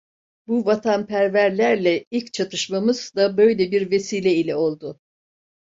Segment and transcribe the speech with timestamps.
[0.47, 4.99] Bu vatanperverlerle ilk çatışmamız da böyle bir vesile ile oldu.